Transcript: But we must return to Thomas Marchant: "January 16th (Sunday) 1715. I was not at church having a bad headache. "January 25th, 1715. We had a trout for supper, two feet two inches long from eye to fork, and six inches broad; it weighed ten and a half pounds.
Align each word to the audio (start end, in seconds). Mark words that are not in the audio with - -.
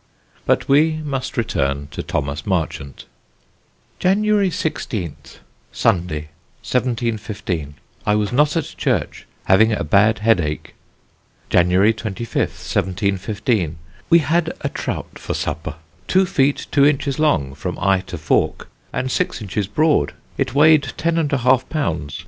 But 0.47 0.67
we 0.67 0.93
must 1.05 1.37
return 1.37 1.87
to 1.91 2.01
Thomas 2.01 2.43
Marchant: 2.47 3.05
"January 3.99 4.49
16th 4.49 5.37
(Sunday) 5.71 6.29
1715. 6.63 7.75
I 8.03 8.15
was 8.15 8.31
not 8.31 8.57
at 8.57 8.63
church 8.63 9.27
having 9.43 9.71
a 9.73 9.83
bad 9.83 10.17
headache. 10.17 10.73
"January 11.51 11.93
25th, 11.93 12.57
1715. 12.65 13.77
We 14.09 14.17
had 14.17 14.53
a 14.61 14.69
trout 14.69 15.19
for 15.19 15.35
supper, 15.35 15.75
two 16.07 16.25
feet 16.25 16.65
two 16.71 16.83
inches 16.83 17.19
long 17.19 17.53
from 17.53 17.77
eye 17.77 18.01
to 18.07 18.17
fork, 18.17 18.69
and 18.91 19.11
six 19.11 19.39
inches 19.39 19.67
broad; 19.67 20.13
it 20.35 20.55
weighed 20.55 20.93
ten 20.97 21.19
and 21.19 21.31
a 21.31 21.37
half 21.45 21.69
pounds. 21.69 22.19